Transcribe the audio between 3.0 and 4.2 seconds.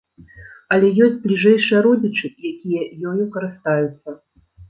ёю карыстаюцца.